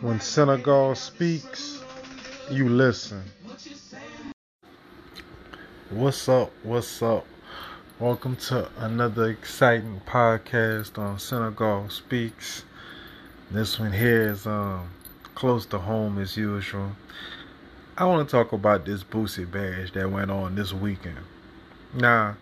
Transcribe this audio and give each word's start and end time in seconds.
When 0.00 0.20
Senegal 0.20 0.94
speaks, 0.94 1.82
you 2.50 2.68
listen. 2.68 3.22
What's 5.90 6.28
up? 6.28 6.50
What's 6.62 7.02
up? 7.02 7.24
Welcome 8.00 8.34
to 8.48 8.68
another 8.78 9.30
exciting 9.30 10.00
podcast 10.06 10.98
on 10.98 11.20
Senegal 11.20 11.88
Speaks. 11.88 12.64
This 13.50 13.78
one 13.78 13.92
here 13.92 14.32
is 14.32 14.46
um, 14.46 14.90
close 15.36 15.64
to 15.66 15.78
home 15.78 16.18
as 16.18 16.36
usual. 16.36 16.92
I 17.96 18.06
want 18.06 18.28
to 18.28 18.32
talk 18.32 18.52
about 18.52 18.84
this 18.84 19.04
Boosie 19.04 19.48
bash 19.48 19.92
that 19.92 20.10
went 20.10 20.32
on 20.32 20.56
this 20.56 20.72
weekend. 20.72 21.18
Now, 21.94 22.36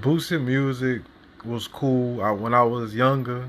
Boosie 0.00 0.42
music 0.42 1.02
was 1.44 1.68
cool. 1.68 2.22
I, 2.22 2.32
when 2.32 2.54
I 2.54 2.64
was 2.64 2.94
younger, 2.94 3.48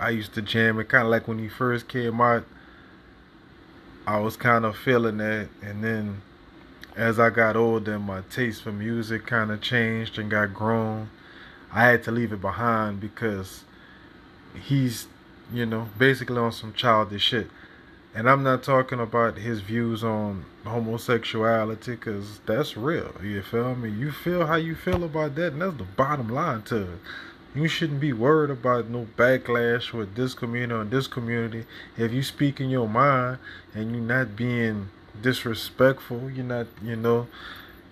I 0.00 0.10
used 0.10 0.32
to 0.34 0.42
jam 0.42 0.80
it 0.80 0.88
kind 0.88 1.04
of 1.04 1.10
like 1.10 1.28
when 1.28 1.38
he 1.38 1.48
first 1.48 1.86
came 1.86 2.20
out. 2.22 2.44
I 4.06 4.18
was 4.18 4.36
kind 4.36 4.64
of 4.64 4.76
feeling 4.76 5.18
that, 5.18 5.48
and 5.62 5.84
then 5.84 6.22
as 6.96 7.20
I 7.20 7.28
got 7.28 7.54
older, 7.54 7.98
my 7.98 8.22
taste 8.30 8.62
for 8.62 8.72
music 8.72 9.26
kind 9.26 9.50
of 9.50 9.60
changed 9.60 10.18
and 10.18 10.30
got 10.30 10.54
grown. 10.54 11.10
I 11.70 11.84
had 11.84 12.02
to 12.04 12.10
leave 12.10 12.32
it 12.32 12.40
behind 12.40 12.98
because 13.00 13.62
he's, 14.60 15.06
you 15.52 15.66
know, 15.66 15.88
basically 15.98 16.38
on 16.38 16.52
some 16.52 16.72
childish 16.72 17.22
shit. 17.22 17.48
And 18.14 18.28
I'm 18.28 18.42
not 18.42 18.64
talking 18.64 18.98
about 18.98 19.36
his 19.36 19.60
views 19.60 20.02
on 20.02 20.44
homosexuality 20.64 21.92
because 21.92 22.40
that's 22.44 22.76
real. 22.76 23.14
You 23.22 23.42
feel 23.42 23.76
me? 23.76 23.90
You 23.90 24.10
feel 24.10 24.46
how 24.46 24.56
you 24.56 24.74
feel 24.74 25.04
about 25.04 25.36
that, 25.36 25.52
and 25.52 25.62
that's 25.62 25.76
the 25.76 25.84
bottom 25.84 26.28
line 26.28 26.62
to 26.62 26.82
it. 26.94 26.98
You 27.52 27.66
shouldn't 27.66 28.00
be 28.00 28.12
worried 28.12 28.50
about 28.50 28.88
no 28.88 29.08
backlash 29.16 29.92
with 29.92 30.14
this 30.14 30.34
community 30.34 30.72
or 30.72 30.84
this 30.84 31.08
community. 31.08 31.66
If 31.96 32.12
you 32.12 32.22
speak 32.22 32.60
in 32.60 32.70
your 32.70 32.88
mind 32.88 33.38
and 33.74 33.90
you're 33.90 34.00
not 34.00 34.36
being 34.36 34.90
disrespectful, 35.20 36.30
you're 36.30 36.44
not, 36.44 36.68
you 36.80 36.94
know, 36.94 37.26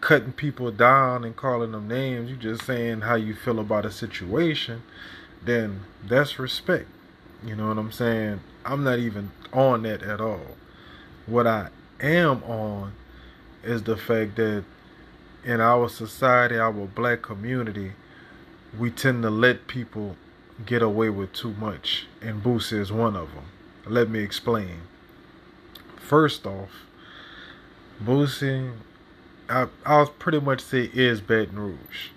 cutting 0.01 0.33
people 0.33 0.71
down 0.71 1.25
and 1.25 1.35
calling 1.35 1.73
them 1.73 1.89
names, 1.89 2.31
you're 2.31 2.39
just 2.39 2.67
saying 2.67 3.01
how 3.01 3.17
you 3.17 3.35
feel 3.35 3.59
about 3.59 3.85
a 3.85 3.91
situation, 3.91 4.83
then 5.45 5.81
that's 6.07 6.39
respect. 6.39 6.87
You 7.45 7.57
know 7.57 7.69
what 7.69 7.79
I'm 7.79 7.93
saying? 7.93 8.41
I'm 8.65 8.85
not 8.85 9.01
even 9.01 9.33
on 9.53 9.83
that 9.83 10.03
at 10.03 10.21
all. 10.21 10.57
What 11.27 11.49
I 11.49 11.71
am 12.01 12.45
on 12.45 12.93
is 13.65 13.83
the 13.83 13.97
fact 13.97 14.37
that 14.37 14.65
in 15.45 15.61
our 15.61 15.89
society, 15.89 16.59
our 16.59 16.73
black 16.73 17.23
community, 17.23 17.93
we 18.77 18.91
tend 18.91 19.23
to 19.23 19.31
let 19.31 19.67
people 19.67 20.17
get 20.67 20.83
away 20.83 21.09
with 21.09 21.33
too 21.33 21.53
much, 21.55 22.07
and 22.21 22.43
Boosie 22.43 22.79
is 22.79 22.93
one 22.93 23.17
of 23.17 23.33
them. 23.35 23.45
Let 23.87 24.11
me 24.11 24.21
explain. 24.21 24.83
First 25.97 26.47
off, 26.47 26.71
Boosie, 28.03 28.73
I, 29.49 29.69
I'll 29.87 30.07
pretty 30.07 30.41
much 30.41 30.61
say 30.61 30.91
is 30.93 31.21
Baton 31.21 31.59
Rouge. 31.59 32.11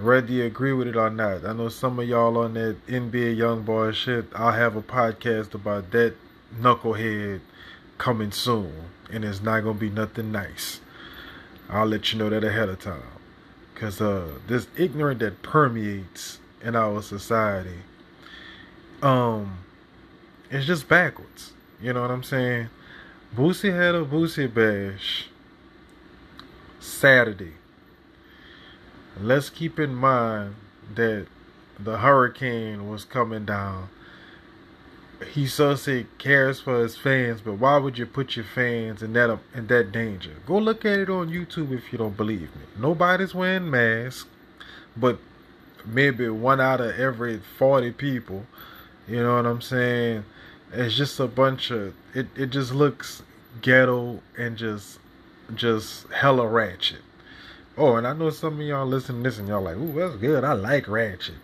Whether 0.00 0.32
you 0.32 0.44
agree 0.44 0.72
with 0.72 0.88
it 0.88 0.96
or 0.96 1.10
not, 1.10 1.44
I 1.44 1.52
know 1.52 1.68
some 1.68 1.98
of 1.98 2.08
y'all 2.08 2.38
on 2.38 2.54
that 2.54 2.76
NBA 2.86 3.36
YoungBoy 3.36 3.92
shit. 3.94 4.26
I'll 4.34 4.52
have 4.52 4.76
a 4.76 4.82
podcast 4.82 5.54
about 5.54 5.90
that 5.90 6.14
knucklehead 6.56 7.40
coming 7.98 8.30
soon, 8.30 8.72
and 9.10 9.24
it's 9.24 9.42
not 9.42 9.60
gonna 9.60 9.78
be 9.78 9.90
nothing 9.90 10.32
nice. 10.32 10.80
I'll 11.68 11.86
let 11.86 12.12
you 12.12 12.18
know 12.18 12.30
that 12.30 12.44
ahead 12.44 12.68
of 12.68 12.80
time. 12.80 13.02
Because 13.80 13.98
uh, 13.98 14.28
this 14.46 14.66
ignorance 14.76 15.20
that 15.20 15.40
permeates 15.40 16.38
in 16.62 16.76
our 16.76 17.00
society, 17.00 17.78
um, 19.00 19.60
it's 20.50 20.66
just 20.66 20.86
backwards. 20.86 21.54
You 21.80 21.94
know 21.94 22.02
what 22.02 22.10
I'm 22.10 22.22
saying? 22.22 22.68
Boosie 23.34 23.74
had 23.74 23.94
a 23.94 24.04
Boosie 24.04 24.52
bash 24.52 25.28
Saturday. 26.78 27.54
Let's 29.18 29.48
keep 29.48 29.78
in 29.78 29.94
mind 29.94 30.56
that 30.94 31.26
the 31.78 31.96
hurricane 31.96 32.86
was 32.86 33.06
coming 33.06 33.46
down 33.46 33.88
he 35.28 35.46
so 35.46 35.74
say 35.74 36.06
cares 36.18 36.60
for 36.60 36.82
his 36.82 36.96
fans, 36.96 37.40
but 37.40 37.54
why 37.54 37.76
would 37.76 37.98
you 37.98 38.06
put 38.06 38.36
your 38.36 38.44
fans 38.44 39.02
in 39.02 39.12
that 39.14 39.38
in 39.54 39.66
that 39.66 39.92
danger? 39.92 40.34
Go 40.46 40.58
look 40.58 40.84
at 40.84 40.98
it 40.98 41.10
on 41.10 41.28
YouTube 41.28 41.72
if 41.72 41.92
you 41.92 41.98
don't 41.98 42.16
believe 42.16 42.54
me. 42.56 42.62
Nobody's 42.78 43.34
wearing 43.34 43.70
masks, 43.70 44.26
but 44.96 45.18
maybe 45.84 46.28
one 46.28 46.60
out 46.60 46.80
of 46.80 46.98
every 46.98 47.40
forty 47.58 47.90
people. 47.90 48.46
You 49.06 49.22
know 49.22 49.36
what 49.36 49.46
I'm 49.46 49.60
saying? 49.60 50.24
It's 50.72 50.94
just 50.96 51.20
a 51.20 51.26
bunch 51.26 51.70
of 51.70 51.94
it. 52.14 52.28
It 52.36 52.50
just 52.50 52.72
looks 52.72 53.22
ghetto 53.60 54.20
and 54.38 54.56
just 54.56 54.98
just 55.54 56.10
hella 56.12 56.46
ratchet. 56.46 57.02
Oh, 57.76 57.96
and 57.96 58.06
I 58.06 58.12
know 58.12 58.30
some 58.30 58.60
of 58.60 58.66
y'all 58.66 58.86
listening 58.86 59.22
to 59.22 59.30
this 59.30 59.38
and 59.38 59.48
y'all 59.48 59.62
like, 59.62 59.76
ooh, 59.76 59.92
that's 59.92 60.16
good. 60.16 60.44
I 60.44 60.52
like 60.52 60.86
ratchet. 60.88 61.36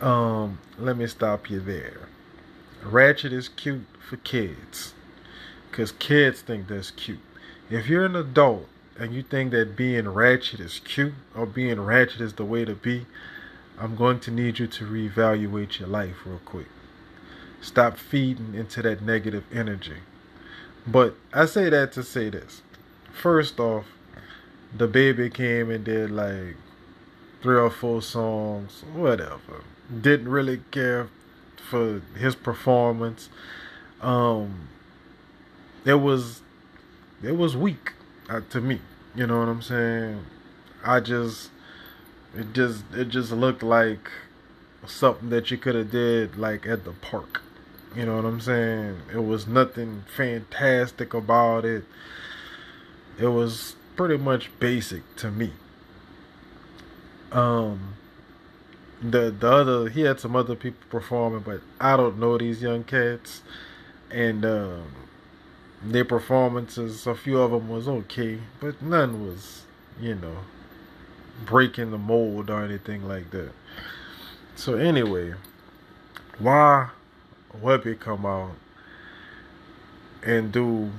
Um, 0.00 0.58
let 0.78 0.96
me 0.96 1.06
stop 1.06 1.50
you 1.50 1.60
there. 1.60 2.08
Ratchet 2.82 3.32
is 3.32 3.48
cute 3.48 3.86
for 4.08 4.16
kids. 4.16 4.94
Because 5.70 5.92
kids 5.92 6.40
think 6.40 6.68
that's 6.68 6.90
cute. 6.90 7.20
If 7.70 7.88
you're 7.88 8.04
an 8.04 8.16
adult 8.16 8.66
and 8.98 9.14
you 9.14 9.22
think 9.22 9.52
that 9.52 9.76
being 9.76 10.08
ratchet 10.08 10.60
is 10.60 10.80
cute 10.84 11.14
or 11.34 11.46
being 11.46 11.80
ratchet 11.80 12.20
is 12.20 12.34
the 12.34 12.44
way 12.44 12.64
to 12.64 12.74
be, 12.74 13.06
I'm 13.78 13.96
going 13.96 14.20
to 14.20 14.30
need 14.30 14.58
you 14.58 14.66
to 14.66 14.84
reevaluate 14.84 15.78
your 15.78 15.88
life 15.88 16.16
real 16.24 16.40
quick. 16.44 16.66
Stop 17.60 17.96
feeding 17.96 18.54
into 18.54 18.82
that 18.82 19.02
negative 19.02 19.44
energy. 19.52 19.98
But 20.86 21.14
I 21.32 21.46
say 21.46 21.68
that 21.70 21.92
to 21.92 22.02
say 22.02 22.30
this. 22.30 22.62
First 23.12 23.60
off, 23.60 23.84
the 24.76 24.86
baby 24.86 25.30
came 25.30 25.70
and 25.70 25.84
did 25.84 26.10
like 26.10 26.56
three 27.42 27.56
or 27.56 27.70
four 27.70 28.02
songs, 28.02 28.84
whatever. 28.92 29.64
Didn't 30.00 30.28
really 30.28 30.62
care 30.70 31.08
for 31.68 32.02
his 32.16 32.34
performance. 32.34 33.28
Um, 34.00 34.68
it 35.84 35.94
was 35.94 36.42
it 37.22 37.36
was 37.36 37.56
weak 37.56 37.92
uh, 38.28 38.40
to 38.50 38.60
me. 38.60 38.80
You 39.14 39.26
know 39.26 39.38
what 39.38 39.48
I'm 39.48 39.62
saying? 39.62 40.24
I 40.84 41.00
just 41.00 41.50
it 42.36 42.52
just 42.52 42.84
it 42.94 43.08
just 43.08 43.32
looked 43.32 43.62
like 43.62 44.10
something 44.86 45.30
that 45.30 45.50
you 45.50 45.58
could 45.58 45.74
have 45.74 45.90
did 45.90 46.36
like 46.36 46.66
at 46.66 46.84
the 46.84 46.92
park. 46.92 47.42
You 47.94 48.06
know 48.06 48.16
what 48.16 48.24
I'm 48.24 48.40
saying? 48.40 49.00
It 49.12 49.24
was 49.24 49.46
nothing 49.46 50.04
fantastic 50.06 51.12
about 51.12 51.64
it. 51.64 51.84
It 53.18 53.28
was 53.28 53.74
pretty 53.96 54.16
much 54.16 54.50
basic 54.60 55.02
to 55.16 55.30
me. 55.30 55.52
Um 57.32 57.94
the 59.02 59.30
the 59.30 59.50
other 59.50 59.88
he 59.88 60.02
had 60.02 60.20
some 60.20 60.36
other 60.36 60.54
people 60.54 60.84
performing, 60.90 61.40
but 61.40 61.60
I 61.80 61.96
don't 61.96 62.18
know 62.18 62.36
these 62.36 62.62
young 62.62 62.84
cats, 62.84 63.42
and 64.10 64.44
um, 64.44 64.92
their 65.82 66.04
performances. 66.04 67.06
A 67.06 67.14
few 67.14 67.40
of 67.40 67.50
them 67.50 67.68
was 67.68 67.88
okay, 67.88 68.40
but 68.60 68.80
none 68.82 69.26
was 69.26 69.62
you 70.00 70.14
know 70.14 70.38
breaking 71.44 71.90
the 71.90 71.98
mold 71.98 72.50
or 72.50 72.62
anything 72.62 73.08
like 73.08 73.30
that. 73.30 73.52
So 74.54 74.74
anyway, 74.74 75.34
why 76.38 76.90
Webbie 77.58 77.98
come 77.98 78.26
out 78.26 78.52
and 80.22 80.52
do 80.52 80.90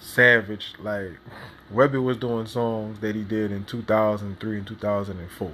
Savage 0.00 0.74
like 0.80 1.12
Webbie 1.72 2.02
was 2.02 2.16
doing 2.16 2.46
songs 2.46 2.98
that 3.00 3.14
he 3.14 3.22
did 3.22 3.52
in 3.52 3.64
2003 3.64 4.58
and 4.58 4.66
2004. 4.66 5.52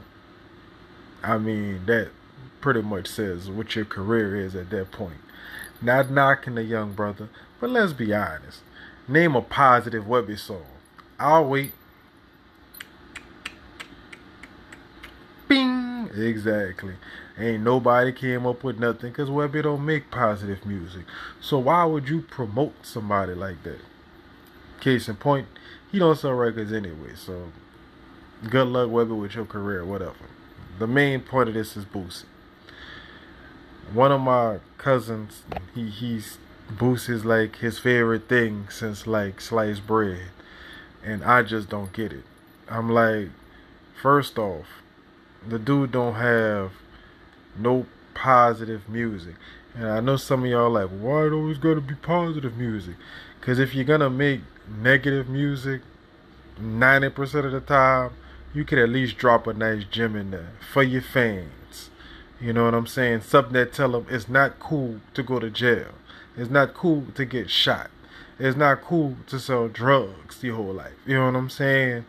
I 1.23 1.39
mean, 1.39 1.85
that 1.87 2.11
pretty 2.61 2.83
much 2.83 3.09
says 3.09 3.51
what 3.51 3.75
your 3.77 3.85
career 3.85 4.37
is 4.37 4.55
at 4.55 4.71
that 4.71 4.91
point. 4.91 5.21
Not 5.83 6.11
knocking 6.11 6.55
the 6.55 6.63
young 6.63 6.93
brother, 6.93 7.29
but 7.61 7.71
let's 7.71 7.93
be 7.93 8.15
honest. 8.15 8.61
Name 9.09 9.35
a 9.35 9.43
positive 9.43 10.05
Webbie 10.05 10.39
song. 10.39 10.67
I'll 11.19 11.47
wait. 11.47 11.73
Bing! 15.49 16.11
Exactly. 16.15 16.95
Ain't 17.39 17.63
nobody 17.63 18.13
came 18.13 18.47
up 18.47 18.63
with 18.63 18.79
nothing 18.79 19.11
because 19.11 19.31
Webbie 19.31 19.63
don't 19.63 19.85
make 19.85 20.11
positive 20.11 20.65
music. 20.65 21.05
So 21.41 21.59
why 21.59 21.85
would 21.85 22.09
you 22.09 22.23
promote 22.23 22.87
somebody 22.87 23.35
like 23.35 23.63
that? 23.65 23.81
Case 24.81 25.09
in 25.09 25.17
point, 25.17 25.49
he 25.91 25.99
don't 25.99 26.19
sell 26.19 26.33
records 26.33 26.73
anyway. 26.73 27.15
So 27.17 27.53
good 28.49 28.69
luck, 28.69 28.89
Webbie, 28.89 29.19
with 29.19 29.35
your 29.35 29.47
career, 29.47 29.85
whatever 29.85 30.15
the 30.81 30.87
main 30.87 31.21
point 31.21 31.49
of 31.49 31.55
this 31.55 31.77
is 31.77 31.85
Boosie. 31.85 32.25
One 33.93 34.11
of 34.11 34.21
my 34.23 34.61
cousins, 34.79 35.43
he 35.75 35.91
he's 35.91 36.39
Boosie 36.75 37.11
is 37.11 37.25
like 37.25 37.57
his 37.57 37.79
favorite 37.79 38.29
thing 38.29 38.67
since 38.71 39.07
like 39.07 39.43
sliced 39.43 39.87
bread, 39.87 40.29
and 41.05 41.23
I 41.23 41.43
just 41.43 41.69
don't 41.69 41.93
get 41.93 42.13
it. 42.13 42.25
I'm 42.67 42.89
like, 42.89 43.29
first 44.01 44.39
off, 44.39 44.67
the 45.47 45.59
dude 45.59 45.93
don't 45.93 46.15
have 46.15 46.73
no 47.59 47.85
positive 48.15 48.89
music. 48.89 49.35
And 49.75 49.87
I 49.87 50.01
know 50.01 50.17
some 50.17 50.45
of 50.45 50.51
y'all 50.51 50.71
like, 50.71 50.89
why 50.89 51.27
it 51.27 51.33
always 51.33 51.59
gotta 51.59 51.83
be 51.83 51.95
positive 51.95 52.57
music? 52.57 52.95
Cause 53.43 53.59
if 53.59 53.75
you're 53.75 53.85
gonna 53.85 54.09
make 54.11 54.41
negative 54.67 55.29
music, 55.29 55.83
ninety 56.59 57.11
percent 57.11 57.45
of 57.45 57.53
the 57.53 57.61
time, 57.61 58.13
you 58.53 58.65
could 58.65 58.79
at 58.79 58.89
least 58.89 59.17
drop 59.17 59.47
a 59.47 59.53
nice 59.53 59.85
gem 59.85 60.17
in 60.17 60.31
there 60.31 60.51
for 60.73 60.83
your 60.83 61.03
fans. 61.03 61.91
You 62.41 62.53
know 62.53 62.65
what 62.65 62.75
I'm 62.75 62.87
saying? 62.87 63.23
Something 63.23 63.53
that 63.55 63.73
tell 63.73 63.93
them 63.93 64.07
it's 64.11 64.29
not 64.29 64.59
cool 64.59 65.01
to 65.15 65.23
go 65.23 65.39
to 65.39 65.51
jail. 65.51 65.89
It's 66.37 66.51
not 66.51 66.75
cool 66.75 67.07
to 67.15 67.25
get 67.25 67.51
shot. 67.51 67.91
It's 68.39 68.57
not 68.57 68.81
cool 68.81 69.17
to 69.27 69.39
sell 69.39 69.69
drugs 69.69 70.43
your 70.43 70.57
whole 70.57 70.73
life. 70.73 70.95
You 71.07 71.17
know 71.17 71.27
what 71.27 71.37
I'm 71.37 71.51
saying? 71.51 72.07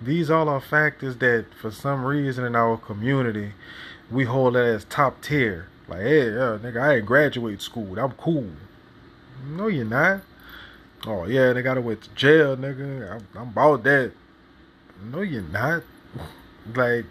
These 0.00 0.30
all 0.30 0.48
are 0.48 0.60
factors 0.60 1.16
that, 1.16 1.46
for 1.60 1.70
some 1.70 2.04
reason, 2.04 2.44
in 2.44 2.54
our 2.54 2.76
community, 2.76 3.52
we 4.10 4.24
hold 4.24 4.54
that 4.54 4.64
as 4.64 4.84
top 4.84 5.20
tier. 5.22 5.68
Like, 5.88 6.02
hey, 6.02 6.26
yeah, 6.26 6.58
nigga, 6.62 6.80
I 6.80 6.96
ain't 6.96 7.06
graduate 7.06 7.60
school. 7.60 7.98
I'm 7.98 8.12
cool. 8.12 8.50
No, 9.48 9.66
you're 9.66 9.84
not. 9.84 10.20
Oh 11.06 11.24
yeah, 11.26 11.52
they 11.52 11.62
gotta 11.62 11.80
went 11.80 12.02
to 12.02 12.10
jail, 12.10 12.56
nigga. 12.56 13.12
I'm, 13.12 13.26
I'm 13.34 13.48
about 13.48 13.84
that. 13.84 14.12
No, 15.02 15.20
you're 15.20 15.42
not. 15.42 15.82
like, 16.74 17.06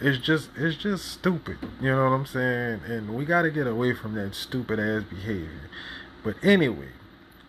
it's 0.00 0.18
just, 0.18 0.50
it's 0.56 0.76
just 0.76 1.06
stupid. 1.06 1.58
You 1.80 1.90
know 1.90 2.04
what 2.04 2.16
I'm 2.16 2.26
saying? 2.26 2.80
And 2.86 3.14
we 3.14 3.24
gotta 3.24 3.50
get 3.50 3.66
away 3.66 3.94
from 3.94 4.14
that 4.14 4.34
stupid 4.34 4.78
ass 4.78 5.04
behavior. 5.04 5.70
But 6.24 6.36
anyway, 6.42 6.88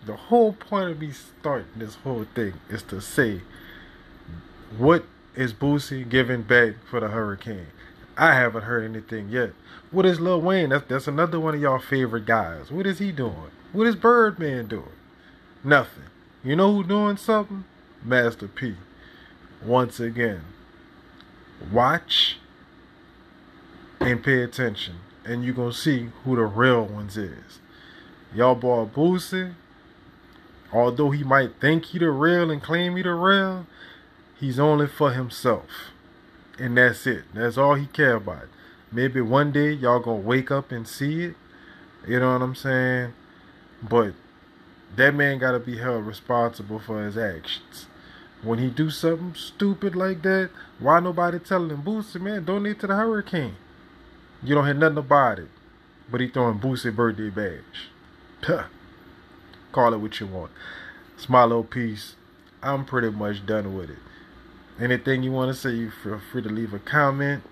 the 0.06 0.16
whole 0.16 0.54
point 0.54 0.92
of 0.92 1.00
me 1.00 1.12
starting 1.12 1.68
this 1.76 1.96
whole 1.96 2.26
thing 2.36 2.54
is 2.70 2.84
to 2.84 3.02
say, 3.02 3.42
what 4.78 5.06
is 5.36 5.54
Boosie 5.54 6.08
giving 6.08 6.44
back 6.44 6.76
for 6.90 7.00
the 7.00 7.10
hurricane? 7.10 7.68
I 8.18 8.34
haven't 8.34 8.64
heard 8.64 8.84
anything 8.84 9.30
yet. 9.30 9.52
What 9.92 10.06
is 10.06 10.20
Lil 10.20 10.42
Wayne? 10.42 10.70
That's 10.70 10.86
that's 10.88 11.08
another 11.08 11.40
one 11.40 11.56
of 11.56 11.62
y'all 11.62 11.80
favorite 11.80 12.26
guys. 12.26 12.72
What 12.72 12.88
is 12.88 13.00
he 13.00 13.12
doing? 13.12 13.52
What 13.74 13.88
is 13.88 13.96
Birdman 13.96 14.68
doing? 14.68 14.90
Nothing. 15.64 16.04
You 16.44 16.56
know 16.56 16.74
who 16.74 16.84
doing 16.84 17.18
something? 17.18 17.66
Master 18.04 18.48
P. 18.48 18.76
Once 19.64 20.00
again, 20.00 20.42
watch 21.72 22.38
and 24.00 24.24
pay 24.24 24.44
attention, 24.44 24.96
and 25.26 25.44
you're 25.44 25.56
gonna 25.56 25.74
see 25.74 26.10
who 26.24 26.36
the 26.36 26.44
real 26.44 26.86
ones 26.86 27.18
is. 27.18 27.60
Y'all 28.34 28.56
boy 28.56 28.86
Boosie, 28.86 29.54
although 30.72 31.12
he 31.12 31.24
might 31.24 31.60
think 31.60 31.86
he 31.86 32.00
the 32.00 32.12
real 32.12 32.52
and 32.52 32.62
claim 32.62 32.96
he 32.96 33.02
the 33.02 33.14
real, 33.14 33.66
he's 34.40 34.60
only 34.60 34.88
for 34.88 35.12
himself 35.12 35.92
and 36.60 36.78
that's 36.78 37.06
it. 37.08 37.24
That's 37.34 37.58
all 37.58 37.76
he 37.76 37.88
care 37.88 38.16
about. 38.16 38.48
Maybe 38.92 39.22
one 39.22 39.52
day 39.52 39.72
y'all 39.72 40.00
gonna 40.00 40.18
wake 40.18 40.52
up 40.52 40.72
and 40.72 40.88
see 40.88 41.24
it. 41.24 41.36
You 42.08 42.20
know 42.20 42.34
what 42.34 42.42
I'm 42.42 42.56
saying? 42.56 43.14
But 43.88 44.14
that 44.98 45.16
man 45.16 45.40
gotta 45.40 45.60
be 45.60 45.78
held 45.78 46.06
responsible 46.06 46.80
for 46.80 47.04
his 47.04 47.18
actions. 47.18 47.88
When 48.44 48.60
he 48.60 48.70
do 48.70 48.90
something 48.90 49.34
stupid 49.36 49.96
like 49.96 50.22
that, 50.24 50.50
why 50.80 51.00
nobody 51.00 51.40
telling 51.40 51.70
him, 51.70 51.84
Boosie, 51.84 52.22
man, 52.22 52.44
donate 52.44 52.80
to 52.82 52.88
the 52.88 52.96
hurricane? 52.96 53.56
You 54.44 54.56
don't 54.56 54.66
hear 54.66 54.74
nothing 54.74 55.00
about 55.00 55.40
it. 55.40 55.48
But 56.10 56.22
he 56.22 56.28
throwing 56.28 56.60
Boosie 56.60 56.96
birthday 56.96 57.30
bash. 57.30 57.90
Huh. 58.44 58.66
Call 59.72 59.94
it 59.94 59.98
what 59.98 60.20
you 60.20 60.28
want. 60.28 60.52
It's 61.16 61.28
my 61.28 61.44
little 61.44 61.64
piece. 61.64 62.16
I'm 62.62 62.86
pretty 62.86 63.10
much 63.10 63.46
done 63.46 63.76
with 63.76 63.90
it. 63.90 63.98
Anything 64.80 65.24
you 65.24 65.32
want 65.32 65.54
to 65.54 65.60
say, 65.60 65.72
you 65.72 65.92
feel 65.92 66.22
free 66.32 66.44
to 66.44 66.50
leave 66.50 66.74
a 66.74 66.80
comment. 66.80 67.44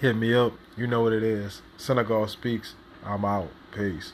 Hit 0.00 0.16
me 0.16 0.32
up. 0.32 0.52
You 0.76 0.86
know 0.86 1.02
what 1.02 1.12
it 1.12 1.22
is. 1.22 1.62
Senegal 1.76 2.28
Speaks. 2.28 2.74
I'm 3.04 3.24
out. 3.24 3.50
Peace. 3.72 4.12